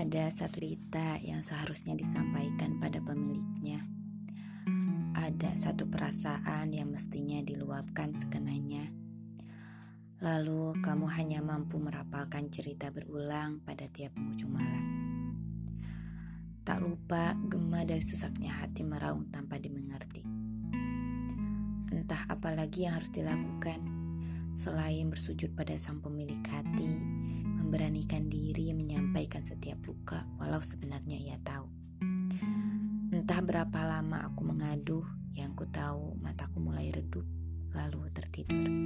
[0.00, 3.84] satu cerita yang seharusnya disampaikan pada pemiliknya.
[5.12, 8.88] Ada satu perasaan yang mestinya diluapkan sekenanya.
[10.24, 14.84] Lalu kamu hanya mampu merapalkan cerita berulang pada tiap penghujung malam.
[16.64, 20.24] Tak lupa gema dari sesaknya hati meraung tanpa dimengerti.
[21.92, 23.84] Entah apa lagi yang harus dilakukan
[24.56, 27.19] selain bersujud pada sang pemilik hati,
[29.44, 31.68] setiap luka walau sebenarnya ia tahu.
[33.10, 35.04] Entah berapa lama aku mengaduh,
[35.36, 37.26] yang ku tahu mataku mulai redup
[37.74, 38.79] lalu tertidur.